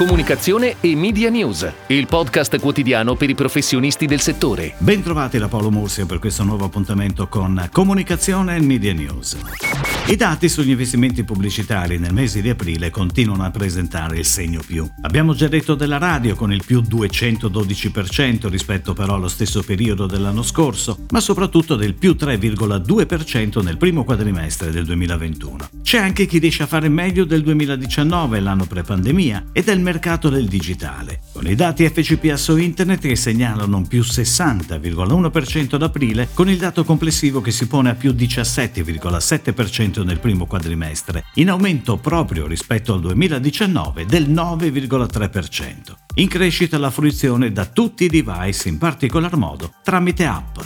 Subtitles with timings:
[0.00, 4.72] Comunicazione e Media News, il podcast quotidiano per i professionisti del settore.
[4.78, 9.99] Bentrovati da Paolo Mursia per questo nuovo appuntamento con Comunicazione e Media News.
[10.06, 14.88] I dati sugli investimenti pubblicitari nel mese di aprile continuano a presentare il segno più.
[15.02, 20.42] Abbiamo già detto della radio con il più 212% rispetto però allo stesso periodo dell'anno
[20.42, 25.68] scorso, ma soprattutto del più 3,2% nel primo quadrimestre del 2021.
[25.82, 30.46] C'è anche chi riesce a fare meglio del 2019, l'anno pre-pandemia, e del mercato del
[30.46, 36.48] digitale, con i dati FCPA su Internet che segnalano un più 60,1% ad aprile, con
[36.48, 42.46] il dato complessivo che si pone a più 17,7% nel primo quadrimestre, in aumento proprio
[42.46, 45.94] rispetto al 2019 del 9,3%.
[46.14, 50.58] In crescita la fruizione da tutti i device, in particolar modo tramite app.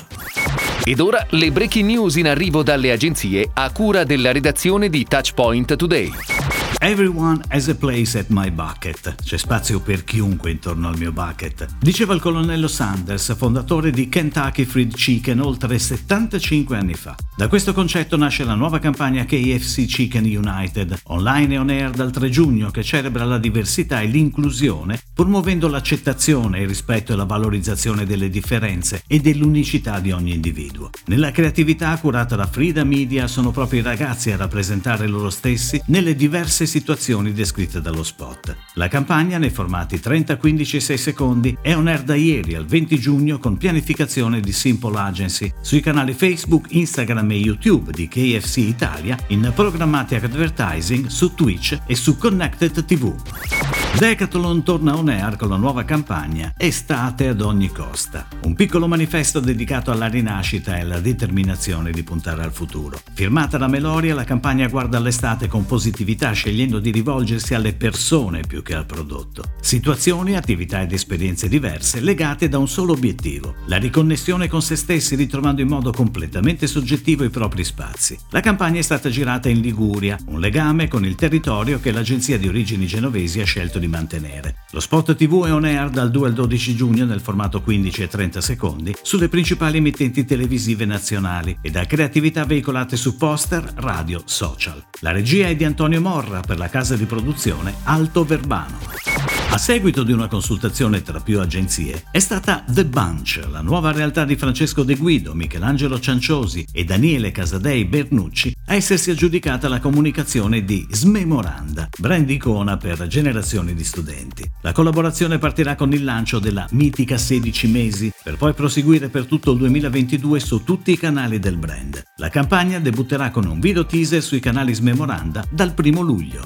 [0.84, 5.76] Ed ora le breaking news in arrivo dalle agenzie a cura della redazione di Touchpoint
[5.76, 6.33] Today.
[6.78, 9.14] Everyone has a place at my bucket.
[9.22, 11.66] C'è spazio per chiunque intorno al mio bucket.
[11.78, 17.14] Diceva il colonnello Sanders, fondatore di Kentucky Fried Chicken oltre 75 anni fa.
[17.36, 22.10] Da questo concetto nasce la nuova campagna KFC Chicken United, online e on air dal
[22.10, 28.04] 3 giugno, che celebra la diversità e l'inclusione, promuovendo l'accettazione, il rispetto e la valorizzazione
[28.04, 30.90] delle differenze e dell'unicità di ogni individuo.
[31.06, 36.14] Nella creatività curata da Frida Media sono proprio i ragazzi a rappresentare loro stessi nelle
[36.14, 38.56] diverse situazioni descritte dallo spot.
[38.74, 42.66] La campagna, nei formati 30, 15 e 6 secondi, è on air da ieri al
[42.66, 48.58] 20 giugno con pianificazione di Simple Agency sui canali Facebook, Instagram e YouTube di KFC
[48.58, 53.83] Italia, in programmatic advertising su Twitch e su Connected TV.
[53.96, 59.38] Decathlon torna on air con la nuova campagna Estate ad ogni costa, un piccolo manifesto
[59.38, 63.00] dedicato alla rinascita e alla determinazione di puntare al futuro.
[63.12, 68.62] Firmata da Meloria, la campagna guarda all'estate con positività scegliendo di rivolgersi alle persone più
[68.62, 69.44] che al prodotto.
[69.60, 75.14] Situazioni, attività ed esperienze diverse legate da un solo obiettivo, la riconnessione con se stessi
[75.14, 78.18] ritrovando in modo completamente soggettivo i propri spazi.
[78.30, 82.48] La campagna è stata girata in Liguria, un legame con il territorio che l'agenzia di
[82.48, 84.56] origini genovesi ha scelto di di mantenere.
[84.70, 88.08] Lo spot TV è on air dal 2 al 12 giugno nel formato 15 e
[88.08, 94.82] 30 secondi sulle principali emittenti televisive nazionali e da creatività veicolate su poster, radio, social.
[95.00, 99.33] La regia è di Antonio Morra per la casa di produzione Alto Verbano.
[99.54, 104.24] A seguito di una consultazione tra più agenzie, è stata The Bunch, la nuova realtà
[104.24, 110.64] di Francesco De Guido, Michelangelo Cianciosi e Daniele Casadei Bernucci, a essersi aggiudicata la comunicazione
[110.64, 114.42] di Smemoranda, brand icona per generazioni di studenti.
[114.62, 119.52] La collaborazione partirà con il lancio della mitica 16 mesi, per poi proseguire per tutto
[119.52, 122.02] il 2022 su tutti i canali del brand.
[122.16, 126.42] La campagna debutterà con un video teaser sui canali Smemoranda dal 1 luglio.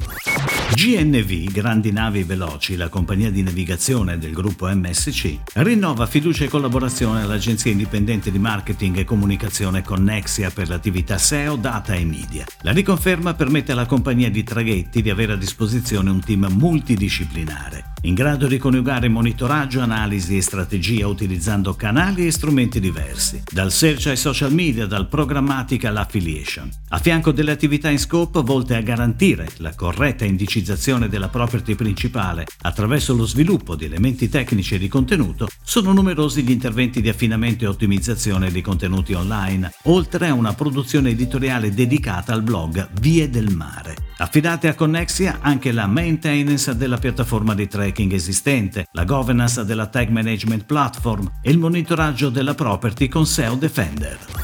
[0.71, 7.23] GNV, Grandi Navi Veloci, la compagnia di navigazione del gruppo MSC, rinnova fiducia e collaborazione
[7.23, 12.45] all'agenzia indipendente di marketing e comunicazione Connexia per l'attività SEO, data e media.
[12.61, 18.15] La riconferma permette alla compagnia di traghetti di avere a disposizione un team multidisciplinare in
[18.15, 24.17] grado di coniugare monitoraggio, analisi e strategia utilizzando canali e strumenti diversi, dal search ai
[24.17, 29.75] social media, dal programmatica all'affiliation, a fianco delle attività in scope volte a garantire la
[29.75, 35.93] corretta indicizzazione della property principale attraverso lo sviluppo di elementi tecnici e di contenuto, sono
[35.93, 41.75] numerosi gli interventi di affinamento e ottimizzazione dei contenuti online, oltre a una produzione editoriale
[41.75, 44.08] dedicata al blog Vie del Mare.
[44.21, 50.09] Affidate a Connexia anche la maintenance della piattaforma di tracking esistente, la governance della tag
[50.09, 54.38] management platform e il monitoraggio della property con SEO Defender.